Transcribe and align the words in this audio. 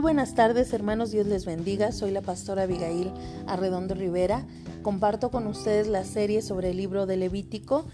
Muy 0.00 0.14
buenas 0.14 0.34
tardes, 0.34 0.72
hermanos. 0.72 1.10
Dios 1.10 1.26
les 1.26 1.44
bendiga. 1.44 1.92
Soy 1.92 2.10
la 2.10 2.22
pastora 2.22 2.62
Abigail 2.62 3.12
Arredondo 3.46 3.94
Rivera. 3.94 4.46
Comparto 4.80 5.30
con 5.30 5.46
ustedes 5.46 5.88
la 5.88 6.04
serie 6.04 6.40
sobre 6.40 6.70
el 6.70 6.78
libro 6.78 7.04
de 7.04 7.18
Levítico. 7.18 7.84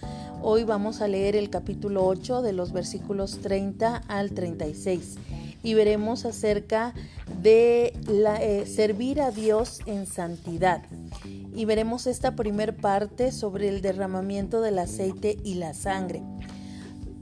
Hoy 0.40 0.62
vamos 0.62 1.00
a 1.00 1.08
leer 1.08 1.34
el 1.34 1.50
capítulo 1.50 2.06
8 2.06 2.42
de 2.42 2.52
los 2.52 2.72
versículos 2.72 3.40
30 3.40 3.96
al 4.06 4.30
36 4.30 5.16
y 5.64 5.74
veremos 5.74 6.26
acerca 6.26 6.94
de 7.42 7.92
eh, 8.06 8.66
servir 8.66 9.20
a 9.20 9.32
Dios 9.32 9.80
en 9.86 10.06
santidad. 10.06 10.84
Y 11.56 11.64
veremos 11.64 12.06
esta 12.06 12.36
primer 12.36 12.76
parte 12.76 13.32
sobre 13.32 13.68
el 13.68 13.82
derramamiento 13.82 14.60
del 14.60 14.78
aceite 14.78 15.38
y 15.42 15.54
la 15.54 15.74
sangre. 15.74 16.22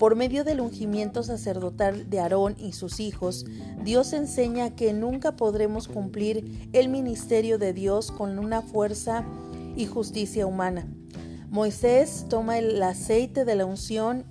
Por 0.04 0.16
medio 0.16 0.44
del 0.44 0.60
ungimiento 0.60 1.22
sacerdotal 1.22 2.10
de 2.10 2.20
Aarón 2.20 2.56
y 2.58 2.72
sus 2.72 3.00
hijos, 3.00 3.46
Dios 3.84 4.12
enseña 4.12 4.76
que 4.76 4.92
nunca 4.92 5.34
podremos 5.34 5.88
cumplir 5.88 6.68
el 6.74 6.90
ministerio 6.90 7.56
de 7.56 7.72
Dios 7.72 8.12
con 8.12 8.38
una 8.38 8.60
fuerza 8.60 9.24
y 9.76 9.86
justicia 9.86 10.46
humana. 10.46 10.86
Moisés 11.48 12.26
toma 12.28 12.58
el 12.58 12.82
aceite 12.82 13.46
de 13.46 13.54
la 13.54 13.64
unción 13.64 14.26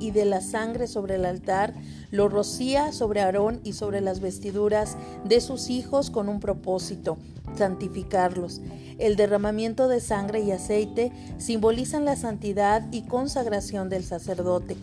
y 0.00 0.10
de 0.10 0.24
la 0.24 0.40
sangre 0.40 0.88
sobre 0.88 1.14
el 1.14 1.26
altar, 1.26 1.74
lo 2.10 2.28
rocía 2.28 2.92
sobre 2.92 3.20
Aarón 3.20 3.60
y 3.64 3.72
sobre 3.72 4.00
las 4.00 4.20
vestiduras 4.20 4.96
de 5.24 5.40
sus 5.40 5.70
hijos 5.70 6.10
con 6.10 6.28
un 6.28 6.40
propósito, 6.40 7.18
santificarlos. 7.56 8.60
El 8.98 9.16
derramamiento 9.16 9.88
de 9.88 10.00
sangre 10.00 10.40
y 10.40 10.52
aceite 10.52 11.12
simbolizan 11.38 12.04
la 12.04 12.16
santidad 12.16 12.86
y 12.92 13.02
consagración 13.02 13.88
del 13.88 14.04
sacerdote. 14.04 14.76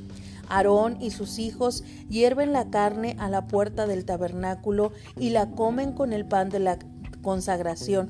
Aarón 0.49 0.97
y 0.99 1.11
sus 1.11 1.39
hijos 1.39 1.83
hierven 2.09 2.51
la 2.51 2.69
carne 2.69 3.15
a 3.19 3.29
la 3.29 3.47
puerta 3.47 3.87
del 3.87 4.03
tabernáculo 4.03 4.91
y 5.17 5.29
la 5.29 5.51
comen 5.51 5.93
con 5.93 6.11
el 6.11 6.25
pan 6.25 6.49
de 6.49 6.59
la 6.59 6.77
consagración. 7.21 8.09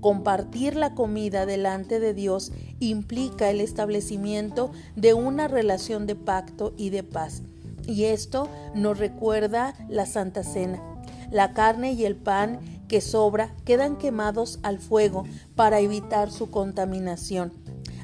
Compartir 0.00 0.76
la 0.76 0.94
comida 0.94 1.46
delante 1.46 1.98
de 1.98 2.14
Dios 2.14 2.52
implica 2.78 3.50
el 3.50 3.60
establecimiento 3.60 4.70
de 4.96 5.14
una 5.14 5.48
relación 5.48 6.06
de 6.06 6.14
pacto 6.14 6.72
y 6.76 6.90
de 6.90 7.02
paz. 7.02 7.42
Y 7.86 8.04
esto 8.04 8.48
nos 8.74 8.98
recuerda 8.98 9.74
la 9.88 10.06
Santa 10.06 10.42
Cena. 10.42 10.82
La 11.30 11.52
carne 11.52 11.92
y 11.92 12.04
el 12.04 12.16
pan 12.16 12.60
que 12.88 13.00
sobra 13.00 13.54
quedan 13.64 13.96
quemados 13.96 14.58
al 14.62 14.78
fuego 14.78 15.24
para 15.54 15.80
evitar 15.80 16.30
su 16.30 16.50
contaminación. 16.50 17.52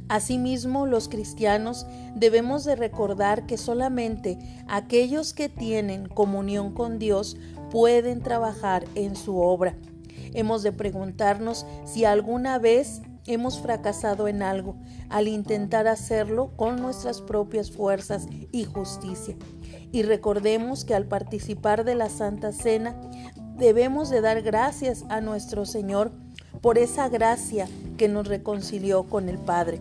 Asimismo, 0.08 0.86
los 0.86 1.08
cristianos 1.08 1.86
debemos 2.14 2.64
de 2.64 2.76
recordar 2.76 3.46
que 3.46 3.58
solamente 3.58 4.38
aquellos 4.68 5.32
que 5.32 5.48
tienen 5.48 6.08
comunión 6.08 6.72
con 6.72 7.00
Dios 7.00 7.36
pueden 7.70 8.22
trabajar 8.22 8.84
en 8.94 9.16
su 9.16 9.38
obra. 9.38 9.76
Hemos 10.32 10.62
de 10.62 10.70
preguntarnos 10.70 11.66
si 11.84 12.04
alguna 12.04 12.58
vez 12.60 13.02
hemos 13.26 13.58
fracasado 13.58 14.28
en 14.28 14.42
algo 14.42 14.76
al 15.08 15.26
intentar 15.26 15.88
hacerlo 15.88 16.52
con 16.56 16.76
nuestras 16.76 17.20
propias 17.20 17.72
fuerzas 17.72 18.28
y 18.52 18.64
justicia. 18.64 19.36
Y 19.92 20.02
recordemos 20.02 20.84
que 20.84 20.94
al 20.94 21.06
participar 21.06 21.84
de 21.84 21.94
la 21.94 22.08
Santa 22.08 22.52
Cena 22.52 22.94
debemos 23.56 24.10
de 24.10 24.20
dar 24.20 24.42
gracias 24.42 25.04
a 25.08 25.20
nuestro 25.20 25.64
Señor 25.64 26.12
por 26.60 26.78
esa 26.78 27.08
gracia 27.08 27.68
que 27.96 28.08
nos 28.08 28.26
reconcilió 28.26 29.04
con 29.04 29.28
el 29.28 29.38
Padre. 29.38 29.80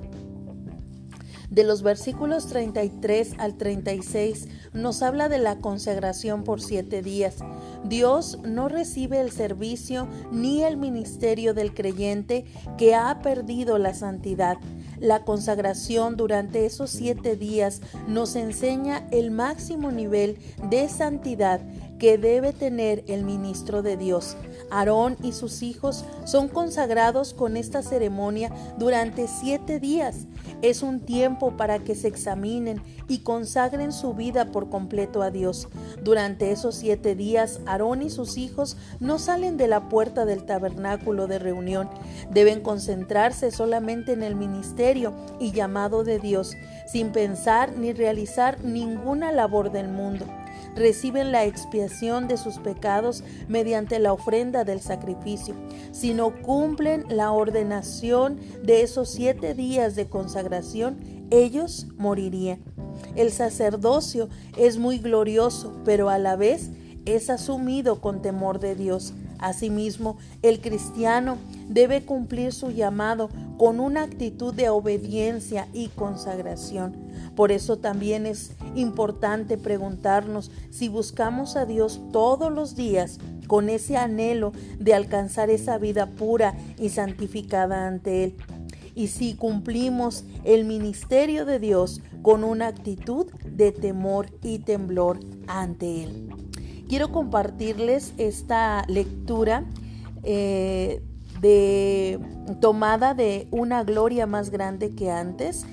De 1.49 1.63
los 1.63 1.83
versículos 1.83 2.47
33 2.47 3.33
al 3.37 3.55
36 3.55 4.47
nos 4.73 5.01
habla 5.01 5.29
de 5.29 5.37
la 5.37 5.57
consagración 5.57 6.43
por 6.43 6.61
siete 6.61 7.01
días. 7.01 7.35
Dios 7.83 8.39
no 8.43 8.67
recibe 8.67 9.19
el 9.19 9.31
servicio 9.31 10.07
ni 10.31 10.63
el 10.63 10.77
ministerio 10.77 11.53
del 11.53 11.73
creyente 11.73 12.45
que 12.77 12.95
ha 12.95 13.19
perdido 13.21 13.77
la 13.77 13.93
santidad. 13.93 14.57
La 14.99 15.23
consagración 15.23 16.15
durante 16.15 16.65
esos 16.65 16.89
siete 16.89 17.35
días 17.35 17.81
nos 18.07 18.35
enseña 18.35 19.07
el 19.11 19.29
máximo 19.31 19.91
nivel 19.91 20.37
de 20.69 20.87
santidad 20.89 21.61
que 21.99 22.17
debe 22.17 22.53
tener 22.53 23.03
el 23.07 23.23
ministro 23.23 23.81
de 23.81 23.97
Dios. 23.97 24.35
Aarón 24.69 25.17
y 25.21 25.33
sus 25.33 25.61
hijos 25.61 26.05
son 26.25 26.47
consagrados 26.47 27.33
con 27.33 27.57
esta 27.57 27.81
ceremonia 27.81 28.51
durante 28.77 29.27
siete 29.27 29.79
días. 29.79 30.27
Es 30.61 30.83
un 30.83 30.99
tiempo 30.99 31.57
para 31.57 31.79
que 31.79 31.95
se 31.95 32.07
examinen 32.07 32.81
y 33.07 33.19
consagren 33.19 33.91
su 33.91 34.13
vida 34.13 34.51
por 34.51 34.69
completo 34.69 35.21
a 35.21 35.31
Dios. 35.31 35.67
Durante 36.03 36.51
esos 36.51 36.75
siete 36.75 37.15
días, 37.15 37.59
Aarón 37.65 38.01
y 38.01 38.09
sus 38.09 38.37
hijos 38.37 38.77
no 38.99 39.19
salen 39.19 39.57
de 39.57 39.67
la 39.67 39.89
puerta 39.89 40.25
del 40.25 40.45
tabernáculo 40.45 41.27
de 41.27 41.39
reunión. 41.39 41.89
Deben 42.31 42.61
concentrarse 42.61 43.51
solamente 43.51 44.13
en 44.13 44.23
el 44.23 44.35
ministerio 44.35 45.13
y 45.39 45.51
llamado 45.51 46.03
de 46.03 46.19
Dios, 46.19 46.53
sin 46.87 47.11
pensar 47.11 47.77
ni 47.77 47.93
realizar 47.93 48.63
ninguna 48.63 49.31
labor 49.31 49.71
del 49.71 49.87
mundo 49.87 50.25
reciben 50.75 51.31
la 51.31 51.45
expiación 51.45 52.27
de 52.27 52.37
sus 52.37 52.57
pecados 52.59 53.23
mediante 53.47 53.99
la 53.99 54.13
ofrenda 54.13 54.63
del 54.63 54.81
sacrificio. 54.81 55.55
Si 55.91 56.13
no 56.13 56.41
cumplen 56.41 57.05
la 57.09 57.31
ordenación 57.31 58.39
de 58.63 58.81
esos 58.81 59.09
siete 59.09 59.53
días 59.53 59.95
de 59.95 60.07
consagración, 60.07 60.97
ellos 61.31 61.87
morirían. 61.97 62.59
El 63.15 63.31
sacerdocio 63.31 64.29
es 64.57 64.77
muy 64.77 64.99
glorioso, 64.99 65.73
pero 65.85 66.09
a 66.09 66.17
la 66.17 66.35
vez 66.35 66.69
es 67.05 67.29
asumido 67.29 68.01
con 68.01 68.21
temor 68.21 68.59
de 68.59 68.75
Dios. 68.75 69.13
Asimismo, 69.37 70.17
el 70.41 70.59
cristiano 70.59 71.37
debe 71.67 72.03
cumplir 72.03 72.53
su 72.53 72.71
llamado 72.71 73.29
con 73.57 73.79
una 73.79 74.03
actitud 74.03 74.53
de 74.53 74.69
obediencia 74.69 75.67
y 75.73 75.89
consagración. 75.89 76.95
Por 77.35 77.51
eso 77.51 77.77
también 77.77 78.25
es 78.25 78.51
importante 78.75 79.57
preguntarnos 79.57 80.51
si 80.69 80.87
buscamos 80.89 81.55
a 81.55 81.65
Dios 81.65 82.01
todos 82.11 82.51
los 82.51 82.75
días 82.75 83.19
con 83.47 83.69
ese 83.69 83.97
anhelo 83.97 84.51
de 84.79 84.93
alcanzar 84.93 85.49
esa 85.49 85.77
vida 85.77 86.07
pura 86.11 86.55
y 86.77 86.89
santificada 86.89 87.87
ante 87.87 88.23
Él. 88.23 88.35
Y 88.95 89.07
si 89.07 89.35
cumplimos 89.35 90.23
el 90.43 90.65
ministerio 90.65 91.45
de 91.45 91.59
Dios 91.59 92.01
con 92.21 92.43
una 92.43 92.67
actitud 92.67 93.27
de 93.45 93.71
temor 93.71 94.27
y 94.41 94.59
temblor 94.59 95.19
ante 95.47 96.03
Él. 96.03 96.29
Quiero 96.87 97.11
compartirles 97.11 98.13
esta 98.17 98.83
lectura 98.87 99.65
eh, 100.23 101.01
de, 101.41 102.19
tomada 102.61 103.13
de 103.13 103.47
una 103.51 103.83
gloria 103.83 104.27
más 104.27 104.49
grande 104.49 104.95
que 104.95 105.11
antes 105.11 105.65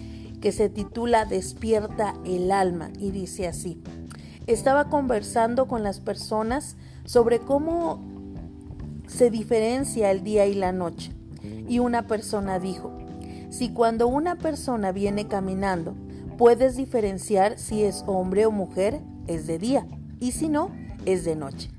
que 0.43 0.53
se 0.53 0.69
titula 0.69 1.25
Despierta 1.25 2.15
el 2.27 2.51
alma 2.51 2.91
y 2.99 3.13
dice 3.13 3.47
así. 3.47 3.81
Estaba 4.47 4.91
conversando 4.91 5.69
con 5.69 5.83
las 5.83 6.01
personas 6.01 6.77
sobre 7.05 7.39
cómo 7.39 8.03
se 9.07 9.31
diferencia 9.31 10.11
el 10.11 10.25
día 10.25 10.47
y 10.47 10.55
la 10.55 10.73
noche. 10.73 11.13
Y 11.69 11.79
una 11.79 12.07
persona 12.07 12.59
dijo, 12.59 12.93
si 13.51 13.71
cuando 13.71 14.09
una 14.09 14.37
persona 14.37 14.93
viene 14.93 15.29
caminando, 15.29 15.95
puedes 16.37 16.77
diferenciar 16.77 17.59
si 17.59 17.85
es 17.85 18.03
hombre 18.07 18.45
o 18.45 18.51
mujer, 18.51 19.01
es 19.29 19.47
de 19.47 19.59
día, 19.59 19.87
y 20.19 20.33
si 20.33 20.49
no, 20.49 20.71
es 21.07 21.25
de 21.25 21.37
noche. 21.37 21.71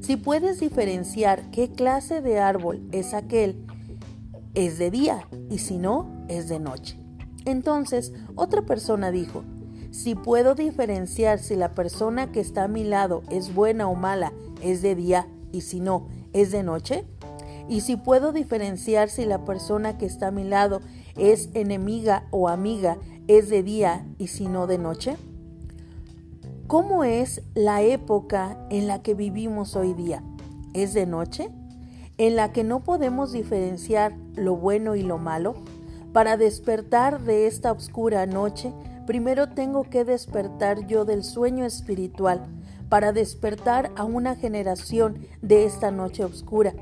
Si 0.00 0.16
puedes 0.16 0.60
diferenciar 0.60 1.50
qué 1.50 1.70
clase 1.70 2.20
de 2.20 2.38
árbol 2.38 2.86
es 2.92 3.12
aquel, 3.12 3.64
es 4.54 4.78
de 4.78 4.90
día, 4.90 5.26
y 5.50 5.58
si 5.58 5.78
no, 5.78 6.24
es 6.28 6.48
de 6.48 6.60
noche. 6.60 7.03
Entonces 7.44 8.12
otra 8.34 8.62
persona 8.62 9.10
dijo, 9.10 9.44
si 9.90 10.14
puedo 10.14 10.54
diferenciar 10.54 11.38
si 11.38 11.54
la 11.54 11.74
persona 11.74 12.32
que 12.32 12.40
está 12.40 12.64
a 12.64 12.68
mi 12.68 12.84
lado 12.84 13.22
es 13.30 13.54
buena 13.54 13.88
o 13.88 13.94
mala, 13.94 14.32
es 14.60 14.82
de 14.82 14.94
día 14.94 15.28
y 15.52 15.60
si 15.60 15.80
no, 15.80 16.08
es 16.32 16.50
de 16.50 16.62
noche. 16.62 17.04
Y 17.68 17.80
si 17.80 17.96
puedo 17.96 18.32
diferenciar 18.32 19.08
si 19.08 19.24
la 19.24 19.44
persona 19.44 19.96
que 19.96 20.06
está 20.06 20.28
a 20.28 20.32
mi 20.32 20.44
lado 20.44 20.80
es 21.16 21.48
enemiga 21.54 22.26
o 22.30 22.48
amiga, 22.48 22.98
es 23.28 23.48
de 23.48 23.62
día 23.62 24.04
y 24.18 24.26
si 24.26 24.48
no 24.48 24.66
de 24.66 24.78
noche. 24.78 25.16
¿Cómo 26.66 27.04
es 27.04 27.42
la 27.54 27.82
época 27.82 28.58
en 28.70 28.86
la 28.86 29.02
que 29.02 29.14
vivimos 29.14 29.76
hoy 29.76 29.94
día? 29.94 30.22
¿Es 30.72 30.92
de 30.92 31.06
noche? 31.06 31.50
¿En 32.18 32.36
la 32.36 32.52
que 32.52 32.64
no 32.64 32.80
podemos 32.80 33.32
diferenciar 33.32 34.14
lo 34.34 34.56
bueno 34.56 34.96
y 34.96 35.02
lo 35.02 35.18
malo? 35.18 35.54
Para 36.14 36.36
despertar 36.36 37.22
de 37.22 37.48
esta 37.48 37.72
oscura 37.72 38.24
noche, 38.24 38.72
primero 39.04 39.48
tengo 39.48 39.82
que 39.90 40.04
despertar 40.04 40.86
yo 40.86 41.04
del 41.04 41.24
sueño 41.24 41.64
espiritual, 41.64 42.46
para 42.88 43.12
despertar 43.12 43.90
a 43.96 44.04
una 44.04 44.36
generación 44.36 45.18
de 45.42 45.64
esta 45.64 45.90
noche 45.90 46.24
oscura. 46.24 46.72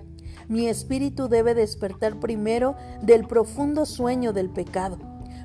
Mi 0.48 0.68
espíritu 0.68 1.28
debe 1.28 1.54
despertar 1.54 2.20
primero 2.20 2.76
del 3.00 3.26
profundo 3.26 3.86
sueño 3.86 4.34
del 4.34 4.50
pecado. 4.50 4.98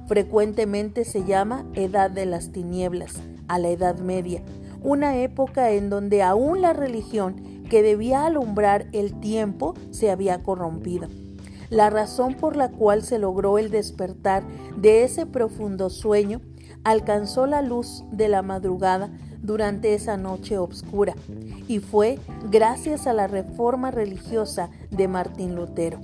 Frecuentemente 0.05 1.05
se 1.05 1.23
llama 1.23 1.65
edad 1.73 2.11
de 2.11 2.25
las 2.25 2.51
tinieblas, 2.51 3.13
a 3.47 3.57
la 3.57 3.69
Edad 3.69 3.99
Media, 3.99 4.43
una 4.83 5.15
época 5.15 5.71
en 5.71 5.89
donde 5.89 6.23
aún 6.23 6.59
la 6.59 6.73
religión 6.73 7.63
que 7.69 7.81
debía 7.83 8.25
alumbrar 8.25 8.87
el 8.91 9.17
tiempo 9.21 9.75
se 9.91 10.11
había 10.11 10.43
corrompido. 10.43 11.07
La 11.69 11.89
razón 11.89 12.35
por 12.35 12.55
la 12.55 12.69
cual 12.69 13.03
se 13.03 13.19
logró 13.19 13.57
el 13.57 13.69
despertar 13.69 14.43
de 14.77 15.03
ese 15.03 15.25
profundo 15.25 15.89
sueño 15.89 16.41
alcanzó 16.83 17.45
la 17.45 17.61
luz 17.61 18.03
de 18.11 18.29
la 18.29 18.41
madrugada 18.41 19.09
durante 19.41 19.93
esa 19.93 20.15
noche 20.17 20.57
oscura 20.57 21.15
y 21.67 21.79
fue 21.79 22.19
gracias 22.49 23.07
a 23.07 23.13
la 23.13 23.27
reforma 23.27 23.91
religiosa 23.91 24.69
de 24.89 25.07
Martín 25.07 25.55
Lutero. 25.55 25.99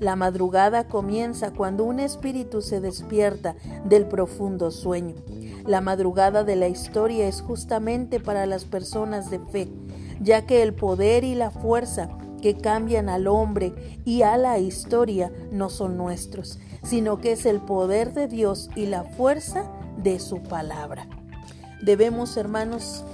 La 0.00 0.16
madrugada 0.16 0.88
comienza 0.88 1.52
cuando 1.52 1.84
un 1.84 2.00
espíritu 2.00 2.60
se 2.60 2.80
despierta 2.80 3.54
del 3.84 4.06
profundo 4.06 4.70
sueño. 4.70 5.14
La 5.64 5.80
madrugada 5.80 6.42
de 6.42 6.56
la 6.56 6.66
historia 6.66 7.28
es 7.28 7.40
justamente 7.40 8.18
para 8.18 8.46
las 8.46 8.64
personas 8.64 9.30
de 9.30 9.38
fe, 9.38 9.68
ya 10.20 10.44
que 10.44 10.62
el 10.62 10.74
poder 10.74 11.22
y 11.22 11.36
la 11.36 11.50
fuerza 11.52 12.08
que 12.42 12.58
cambian 12.58 13.08
al 13.08 13.26
hombre 13.26 13.72
y 14.04 14.20
a 14.22 14.36
la 14.36 14.58
historia 14.58 15.32
no 15.50 15.70
son 15.70 15.96
nuestros, 15.96 16.58
sino 16.82 17.18
que 17.18 17.32
es 17.32 17.46
el 17.46 17.60
poder 17.60 18.12
de 18.12 18.28
Dios 18.28 18.68
y 18.76 18.84
la 18.86 19.04
fuerza 19.04 19.64
de 19.96 20.20
su 20.20 20.42
palabra. 20.42 21.06
Debemos, 21.80 22.36
hermanos, 22.36 23.04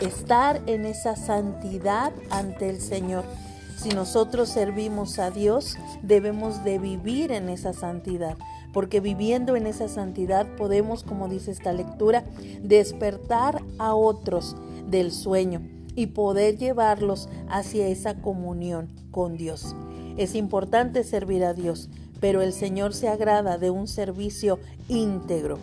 estar 0.00 0.62
en 0.66 0.84
esa 0.84 1.16
santidad 1.16 2.12
ante 2.30 2.70
el 2.70 2.80
Señor 2.80 3.24
si 3.76 3.90
nosotros 3.90 4.48
servimos 4.48 5.18
a 5.18 5.30
Dios, 5.30 5.76
debemos 6.02 6.64
de 6.64 6.78
vivir 6.78 7.32
en 7.32 7.48
esa 7.48 7.72
santidad, 7.72 8.36
porque 8.72 9.00
viviendo 9.00 9.56
en 9.56 9.66
esa 9.66 9.88
santidad 9.88 10.46
podemos, 10.56 11.02
como 11.02 11.28
dice 11.28 11.50
esta 11.50 11.72
lectura, 11.72 12.24
despertar 12.62 13.62
a 13.78 13.94
otros 13.94 14.56
del 14.88 15.12
sueño 15.12 15.60
y 15.94 16.06
poder 16.06 16.56
llevarlos 16.56 17.28
hacia 17.48 17.88
esa 17.88 18.16
comunión 18.20 18.88
con 19.10 19.36
Dios. 19.36 19.74
Es 20.16 20.34
importante 20.34 21.04
servir 21.04 21.44
a 21.44 21.54
Dios, 21.54 21.88
pero 22.20 22.42
el 22.42 22.52
Señor 22.52 22.94
se 22.94 23.08
agrada 23.08 23.58
de 23.58 23.70
un 23.70 23.86
servicio 23.86 24.58
íntegro, 24.88 25.58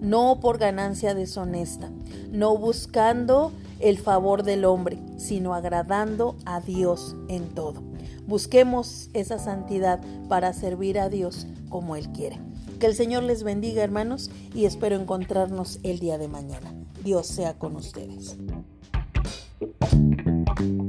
no 0.00 0.40
por 0.40 0.58
ganancia 0.58 1.14
deshonesta, 1.14 1.90
no 2.30 2.56
buscando 2.56 3.52
el 3.80 3.98
favor 3.98 4.42
del 4.42 4.64
hombre, 4.64 4.98
sino 5.18 5.54
agradando 5.54 6.36
a 6.44 6.60
Dios 6.60 7.16
en 7.28 7.48
todo. 7.48 7.82
Busquemos 8.26 9.08
esa 9.12 9.38
santidad 9.38 10.00
para 10.28 10.52
servir 10.52 10.98
a 10.98 11.08
Dios 11.08 11.46
como 11.68 11.96
Él 11.96 12.10
quiere. 12.10 12.40
Que 12.80 12.86
el 12.86 12.94
Señor 12.94 13.22
les 13.22 13.42
bendiga, 13.42 13.82
hermanos, 13.82 14.30
y 14.54 14.64
espero 14.64 14.96
encontrarnos 14.96 15.78
el 15.82 15.98
día 15.98 16.18
de 16.18 16.28
mañana. 16.28 16.74
Dios 17.02 17.26
sea 17.26 17.54
con 17.54 17.76
ustedes. 17.76 18.36
Ciao. 20.56 20.85